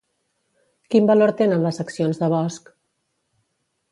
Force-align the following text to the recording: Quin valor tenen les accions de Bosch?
Quin 0.93 1.09
valor 1.09 1.33
tenen 1.41 1.67
les 1.67 1.79
accions 1.85 2.21
de 2.23 2.31
Bosch? 2.35 2.75